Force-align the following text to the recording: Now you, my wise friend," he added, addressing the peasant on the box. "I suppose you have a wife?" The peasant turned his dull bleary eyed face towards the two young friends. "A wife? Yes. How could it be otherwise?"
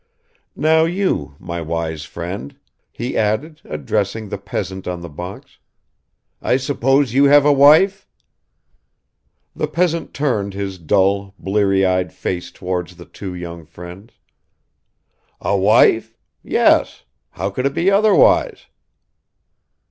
Now 0.55 0.83
you, 0.85 1.35
my 1.37 1.61
wise 1.61 2.05
friend," 2.05 2.55
he 2.91 3.15
added, 3.15 3.61
addressing 3.63 4.27
the 4.29 4.39
peasant 4.39 4.87
on 4.87 5.01
the 5.01 5.09
box. 5.09 5.59
"I 6.41 6.57
suppose 6.57 7.13
you 7.13 7.25
have 7.25 7.45
a 7.45 7.53
wife?" 7.53 8.07
The 9.55 9.67
peasant 9.67 10.11
turned 10.11 10.55
his 10.55 10.79
dull 10.79 11.35
bleary 11.37 11.85
eyed 11.85 12.11
face 12.13 12.49
towards 12.49 12.95
the 12.95 13.05
two 13.05 13.35
young 13.35 13.63
friends. 13.63 14.13
"A 15.39 15.55
wife? 15.55 16.17
Yes. 16.41 17.03
How 17.29 17.51
could 17.51 17.67
it 17.67 17.75
be 17.75 17.91
otherwise?" 17.91 18.65